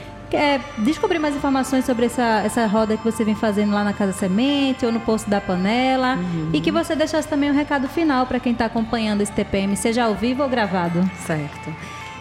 [0.79, 4.85] descobrir mais informações sobre essa, essa roda que você vem fazendo lá na Casa Semente
[4.85, 6.19] ou no Poço da Panela
[6.53, 10.03] e que você deixasse também um recado final para quem está acompanhando esse TPM, seja
[10.03, 11.09] ao vivo ou gravado.
[11.25, 11.73] Certo.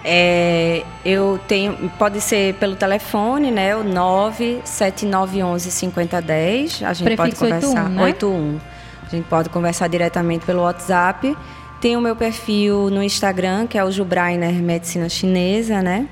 [0.05, 3.77] É, eu tenho, pode ser pelo telefone, né?
[3.77, 6.83] O 97911 5010.
[6.83, 7.85] A gente pode Prefixo conversar.
[7.85, 8.03] 81, né?
[8.05, 8.59] 81.
[9.09, 11.35] A gente pode conversar diretamente pelo WhatsApp.
[11.81, 16.07] Tem o meu perfil no Instagram, que é o Jubrainer Medicina Chinesa, né?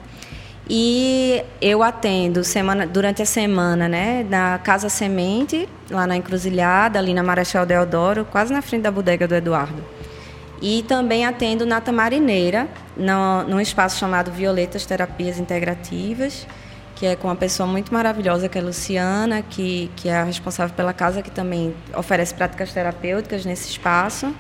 [0.69, 7.13] E eu atendo semana, durante a semana, né, na Casa Semente, lá na Encruzilhada, ali
[7.13, 9.85] na Marechal Deodoro, quase na frente da bodega do Eduardo.
[10.61, 16.47] E também atendo na Tamarineira, no, num espaço chamado Violetas Terapias Integrativas,
[16.97, 20.25] que é com uma pessoa muito maravilhosa, que é a Luciana, que, que é a
[20.25, 24.35] responsável pela casa, que também oferece práticas terapêuticas nesse espaço.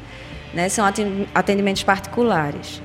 [0.55, 0.69] Né?
[0.71, 0.85] São
[1.35, 2.83] atendimentos particulares.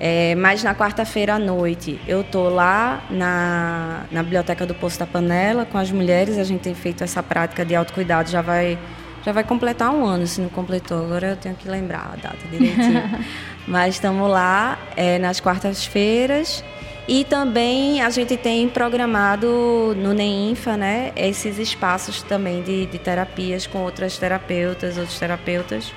[0.00, 5.06] É, mas na quarta-feira à noite eu estou lá na, na Biblioteca do Poço da
[5.06, 6.38] Panela com as mulheres.
[6.38, 8.78] A gente tem feito essa prática de autocuidado, já vai,
[9.24, 11.04] já vai completar um ano, se não completou.
[11.04, 13.02] Agora eu tenho que lembrar a data direitinho.
[13.66, 16.62] mas estamos lá é, nas quartas-feiras.
[17.08, 23.66] E também a gente tem programado no NEINFA né, esses espaços também de, de terapias
[23.66, 25.90] com outras terapeutas, outros terapeutas.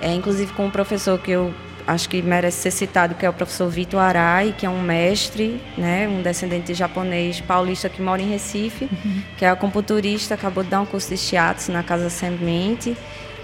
[0.00, 1.54] É, inclusive com um professor que eu
[1.86, 5.60] acho que merece ser citado, que é o professor Vitor Arai, que é um mestre,
[5.76, 9.22] né, um descendente de japonês paulista que mora em Recife, uhum.
[9.36, 12.96] que é acupunturista, acabou de dar um curso de shiatsu na Casa Semente.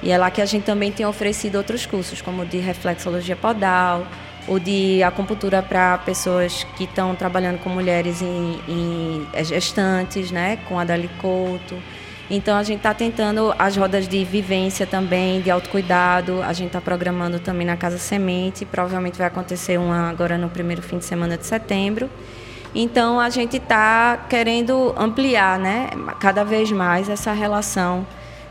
[0.03, 4.05] E é lá que a gente também tem oferecido outros cursos, como de reflexologia podal,
[4.47, 10.79] ou de acupuntura para pessoas que estão trabalhando com mulheres em, em gestantes, né, com
[10.79, 11.77] a Dali Couto.
[12.31, 16.43] Então a gente está tentando as rodas de vivência também, de autocuidado.
[16.43, 18.65] A gente está programando também na Casa Semente.
[18.65, 22.09] Provavelmente vai acontecer uma agora no primeiro fim de semana de setembro.
[22.75, 28.07] Então a gente está querendo ampliar, né, cada vez mais essa relação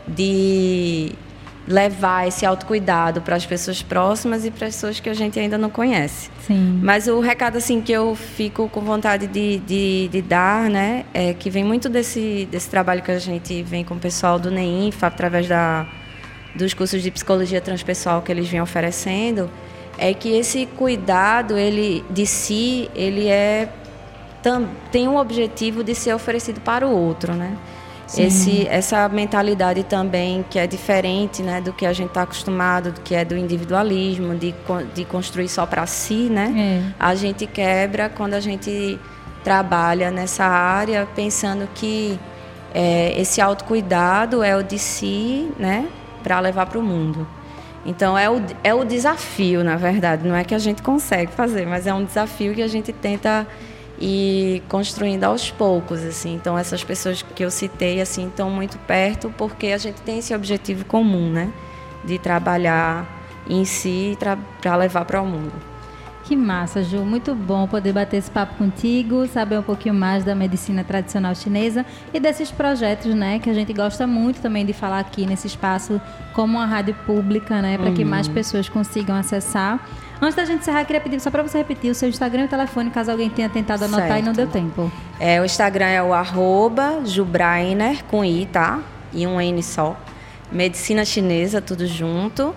[0.06, 1.12] de
[1.66, 5.56] levar esse autocuidado para as pessoas próximas e para as pessoas que a gente ainda
[5.56, 6.30] não conhece.
[6.46, 6.78] Sim.
[6.82, 11.32] Mas o recado assim que eu fico com vontade de, de, de, dar, né, é
[11.32, 15.06] que vem muito desse, desse trabalho que a gente vem com o pessoal do NEINFA,
[15.06, 15.86] através da,
[16.54, 19.50] dos cursos de psicologia transpessoal que eles vêm oferecendo,
[19.96, 23.68] é que esse cuidado ele de si, ele é
[24.92, 27.56] tem um objetivo de ser oferecido para o outro, né?
[28.16, 33.14] Esse, essa mentalidade também que é diferente né, do que a gente está acostumado, que
[33.14, 34.54] é do individualismo, de,
[34.94, 36.52] de construir só para si, né?
[36.56, 36.94] É.
[36.98, 38.98] A gente quebra quando a gente
[39.42, 42.18] trabalha nessa área pensando que
[42.74, 45.86] é, esse autocuidado é o de si, né,
[46.22, 47.26] para levar para o mundo.
[47.86, 50.26] Então é o, é o desafio, na verdade.
[50.26, 53.46] Não é que a gente consegue fazer, mas é um desafio que a gente tenta
[54.06, 59.32] e construindo aos poucos assim então essas pessoas que eu citei assim estão muito perto
[59.38, 61.50] porque a gente tem esse objetivo comum né
[62.04, 63.08] de trabalhar
[63.48, 64.14] em si
[64.60, 65.74] para levar para o mundo
[66.24, 67.04] que massa, Ju.
[67.04, 71.84] Muito bom poder bater esse papo contigo, saber um pouquinho mais da medicina tradicional chinesa
[72.14, 76.00] e desses projetos, né, que a gente gosta muito também de falar aqui nesse espaço
[76.32, 77.94] como uma rádio pública, né, para uhum.
[77.94, 79.86] que mais pessoas consigam acessar.
[80.20, 82.48] Antes da gente encerrar, queria pedir só para você repetir o seu Instagram e o
[82.48, 84.22] telefone, caso alguém tenha tentado anotar certo.
[84.22, 84.90] e não deu tempo.
[85.18, 88.80] É, o Instagram é o arroba Jubrainer, com I, tá?
[89.12, 89.96] E um N só.
[90.50, 92.54] Medicina Chinesa, tudo junto.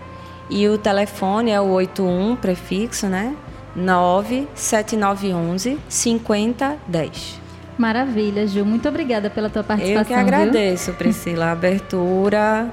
[0.49, 3.35] E o telefone é o 81, prefixo, né?
[3.75, 7.41] 97911 5010.
[7.77, 8.65] Maravilha, Gil.
[8.65, 10.01] Muito obrigada pela tua participação.
[10.01, 10.95] Eu que agradeço, viu?
[10.95, 12.71] Priscila, a abertura.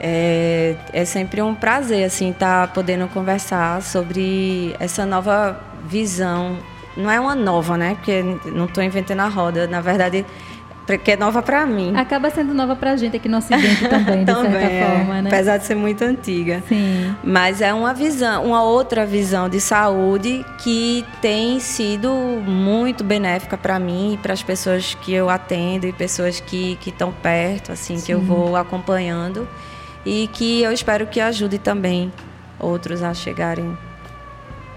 [0.00, 6.58] É, é sempre um prazer assim estar tá podendo conversar sobre essa nova visão.
[6.96, 7.94] Não é uma nova, né?
[7.94, 9.66] Porque não estou inventando a roda.
[9.66, 10.24] Na verdade,
[10.96, 11.94] que é nova para mim.
[11.96, 14.96] Acaba sendo nova para a gente aqui no Ocidente também, de também, certa é.
[14.96, 15.28] forma, né?
[15.28, 16.62] Apesar de ser muito antiga.
[16.66, 17.14] Sim.
[17.22, 23.78] Mas é uma visão, uma outra visão de saúde que tem sido muito benéfica para
[23.78, 28.06] mim e para as pessoas que eu atendo e pessoas que estão perto, assim, Sim.
[28.06, 29.46] que eu vou acompanhando
[30.04, 32.12] e que eu espero que ajude também
[32.58, 33.76] outros a chegarem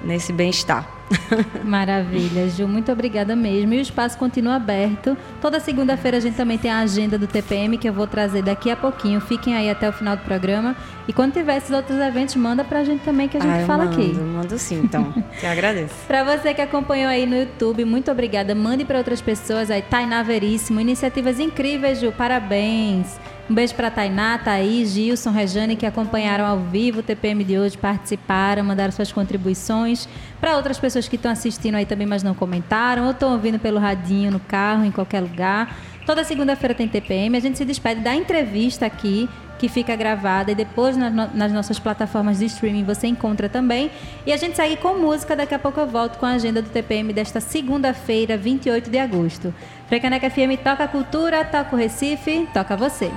[0.03, 1.01] nesse bem-estar.
[1.63, 2.67] Maravilha, Ju.
[2.67, 3.73] Muito obrigada mesmo.
[3.73, 5.17] E o espaço continua aberto.
[5.41, 8.71] Toda segunda-feira a gente também tem a agenda do TPM que eu vou trazer daqui
[8.71, 9.19] a pouquinho.
[9.19, 10.75] Fiquem aí até o final do programa.
[11.07, 13.85] E quando tiver esses outros eventos, manda pra gente também que a gente ah, fala
[13.85, 14.13] mando, aqui.
[14.13, 15.13] Mando sim, então.
[15.39, 15.93] Te agradeço.
[16.07, 18.55] pra você que acompanhou aí no YouTube, muito obrigada.
[18.55, 19.81] Mande para outras pessoas aí.
[19.81, 20.79] Tainá Veríssimo.
[20.79, 22.11] Iniciativas incríveis, Ju.
[22.11, 23.19] Parabéns.
[23.51, 27.77] Um beijo para Tainá, Thaís, Gilson, Rejane, que acompanharam ao vivo o TPM de hoje,
[27.77, 30.07] participaram, mandaram suas contribuições.
[30.39, 33.77] Para outras pessoas que estão assistindo aí também, mas não comentaram, ou estão ouvindo pelo
[33.77, 35.75] radinho, no carro, em qualquer lugar.
[36.05, 37.35] Toda segunda-feira tem TPM.
[37.35, 39.27] A gente se despede da entrevista aqui,
[39.61, 43.91] que fica gravada, e depois nas nossas plataformas de streaming você encontra também.
[44.25, 45.35] E a gente segue com música.
[45.35, 49.53] Daqui a pouco eu volto com a agenda do TPM desta segunda-feira, 28 de agosto.
[49.87, 53.11] Frecaneca FM toca cultura, toca o Recife, toca você.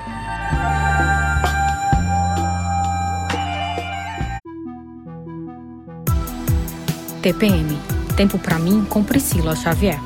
[7.23, 9.99] TPM Tempo para mim com Priscila Xavier.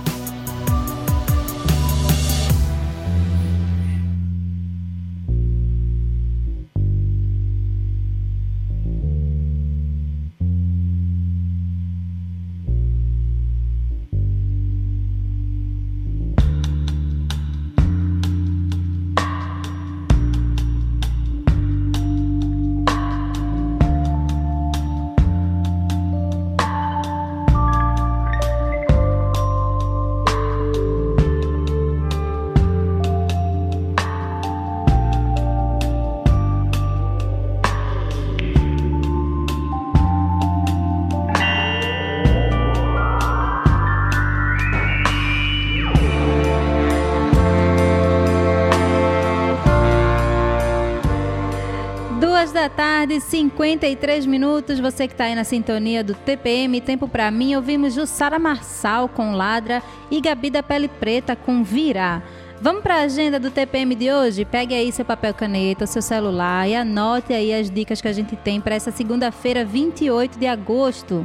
[52.59, 54.81] Da tarde, 53 minutos.
[54.81, 57.55] Você que está aí na sintonia do TPM, tempo para mim.
[57.55, 59.81] Ouvimos Jussara Marçal com Ladra
[60.11, 62.21] e Gabi da Pele Preta com Virá.
[62.61, 64.45] Vamos para a agenda do TPM de hoje?
[64.45, 68.35] Pegue aí seu papel caneta, seu celular e anote aí as dicas que a gente
[68.35, 71.25] tem para essa segunda-feira, 28 de agosto.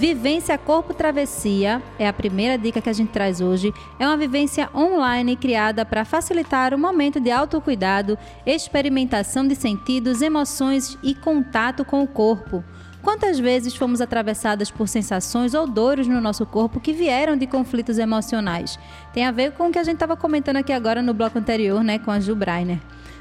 [0.00, 3.70] Vivência Corpo Travessia é a primeira dica que a gente traz hoje.
[3.98, 10.96] É uma vivência online criada para facilitar o momento de autocuidado, experimentação de sentidos, emoções
[11.02, 12.64] e contato com o corpo.
[13.02, 17.98] Quantas vezes fomos atravessadas por sensações ou dores no nosso corpo que vieram de conflitos
[17.98, 18.78] emocionais?
[19.12, 21.84] Tem a ver com o que a gente estava comentando aqui agora no bloco anterior,
[21.84, 22.78] né, com a Ju Breiner.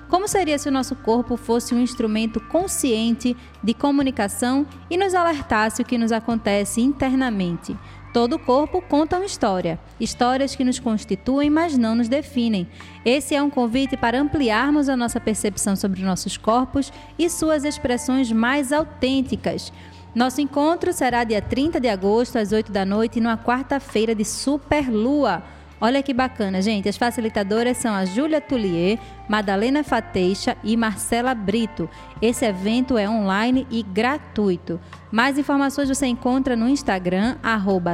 [0.09, 5.83] Como seria se o nosso corpo fosse um instrumento consciente de comunicação e nos alertasse
[5.83, 7.77] o que nos acontece internamente?
[8.11, 12.67] Todo corpo conta uma história, histórias que nos constituem, mas não nos definem.
[13.05, 18.31] Esse é um convite para ampliarmos a nossa percepção sobre nossos corpos e suas expressões
[18.31, 19.71] mais autênticas.
[20.15, 25.43] Nosso encontro será dia 30 de agosto, às 8 da noite, numa quarta-feira de superlua.
[25.81, 26.89] Olha que bacana, gente.
[26.89, 28.99] As facilitadoras são a Júlia Tullier,
[29.29, 31.89] Madalena Fateixa e Marcela Brito.
[32.21, 34.79] Esse evento é online e gratuito.
[35.09, 37.37] Mais informações você encontra no Instagram,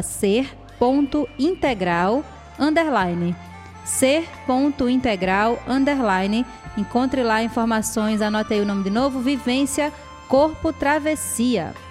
[0.04, 2.26] ser.integral,
[2.60, 3.36] underline.
[3.84, 6.44] Ser.integral, underline.
[6.76, 9.94] Encontre lá informações, anote aí o nome de novo, Vivência
[10.28, 11.85] Corpo Travessia.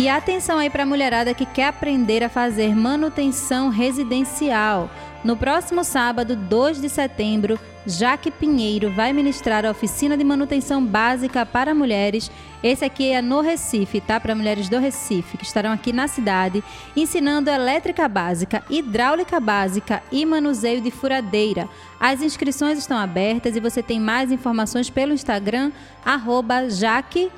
[0.00, 4.90] E atenção aí para a mulherada que quer aprender a fazer manutenção residencial.
[5.22, 11.44] No próximo sábado, 2 de setembro, Jaque Pinheiro vai ministrar a oficina de manutenção básica
[11.44, 12.30] para mulheres.
[12.62, 14.18] Esse aqui é no Recife, tá?
[14.18, 16.64] Para mulheres do Recife, que estarão aqui na cidade,
[16.96, 21.68] ensinando elétrica básica, hidráulica básica e manuseio de furadeira.
[22.00, 25.70] As inscrições estão abertas e você tem mais informações pelo Instagram,
[26.02, 27.30] arroba Jaque.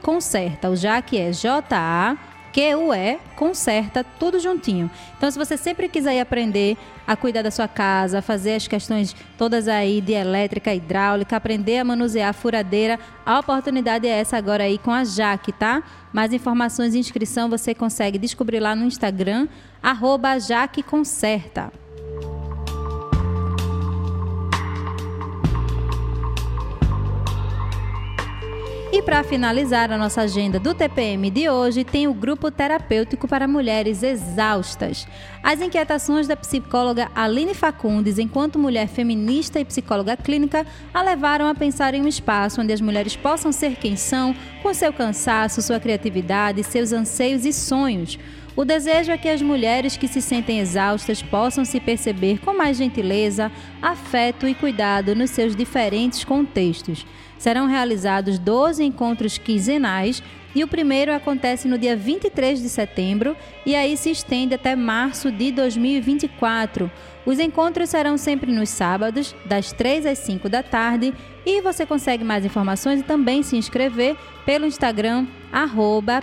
[0.70, 4.90] O Jaque é J-A Q-U-E, conserta, tudo juntinho.
[5.16, 6.76] Então, se você sempre quiser aprender
[7.06, 11.84] a cuidar da sua casa, fazer as questões todas aí de elétrica, hidráulica, aprender a
[11.84, 15.82] manusear a furadeira, a oportunidade é essa agora aí com a Jaque, tá?
[16.12, 19.48] Mais informações e inscrição você consegue descobrir lá no Instagram,
[19.82, 21.81] arroba Jaque Conserta.
[28.94, 33.48] E para finalizar a nossa agenda do TPM de hoje, tem o grupo terapêutico para
[33.48, 35.08] mulheres exaustas.
[35.42, 41.54] As inquietações da psicóloga Aline Facundes, enquanto mulher feminista e psicóloga clínica, a levaram a
[41.54, 45.80] pensar em um espaço onde as mulheres possam ser quem são, com seu cansaço, sua
[45.80, 48.18] criatividade, seus anseios e sonhos.
[48.54, 52.76] O desejo é que as mulheres que se sentem exaustas possam se perceber com mais
[52.76, 57.06] gentileza, afeto e cuidado nos seus diferentes contextos.
[57.42, 60.22] Serão realizados 12 encontros quinzenais
[60.54, 63.36] e o primeiro acontece no dia 23 de setembro
[63.66, 66.88] e aí se estende até março de 2024.
[67.26, 71.12] Os encontros serão sempre nos sábados, das 3 às 5 da tarde,
[71.44, 74.16] e você consegue mais informações e também se inscrever
[74.46, 76.22] pelo Instagram, arroba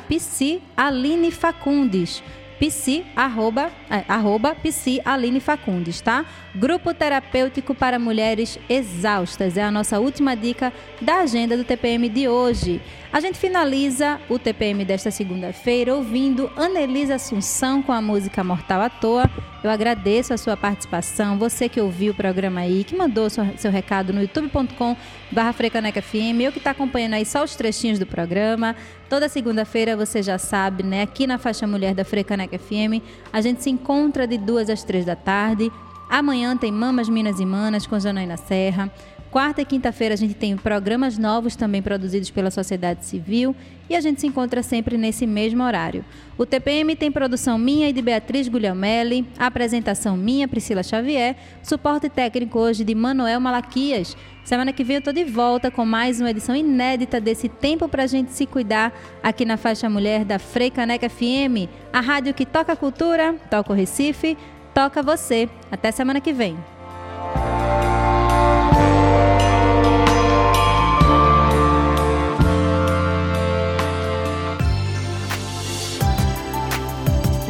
[1.34, 2.24] Facundes
[2.60, 6.26] psi, arroba, é, arroba psi Aline Facundes, tá?
[6.54, 12.28] Grupo terapêutico para mulheres exaustas é a nossa última dica da agenda do TPM de
[12.28, 12.82] hoje.
[13.12, 18.90] A gente finaliza o TPM desta segunda-feira ouvindo Anelisa Assunção com a música Mortal à
[18.90, 19.30] Toa.
[19.64, 23.72] Eu agradeço a sua participação, você que ouviu o programa aí, que mandou seu, seu
[23.72, 24.96] recado no youtube.com
[25.32, 28.76] barra eu que está acompanhando aí só os trechinhos do programa.
[29.10, 31.02] Toda segunda-feira, você já sabe, né?
[31.02, 33.02] Aqui na faixa mulher da Frecaneca FM,
[33.34, 35.72] a gente se encontra de duas às três da tarde.
[36.08, 38.92] Amanhã tem Mamas, Minas e Manas com Janaína Serra.
[39.32, 43.56] Quarta e quinta-feira a gente tem programas novos também produzidos pela sociedade civil
[43.88, 46.04] e a gente se encontra sempre nesse mesmo horário.
[46.36, 52.58] O TPM tem produção minha e de Beatriz Guglielmelli, apresentação minha, Priscila Xavier, suporte técnico
[52.58, 54.18] hoje de Manuel Malaquias.
[54.44, 58.04] Semana que vem eu tô de volta com mais uma edição inédita desse tempo para
[58.04, 62.74] a gente se cuidar aqui na faixa mulher da Freicaneca FM, a rádio que toca
[62.74, 64.36] a cultura, toca o Recife,
[64.74, 65.48] toca você.
[65.72, 66.58] Até semana que vem.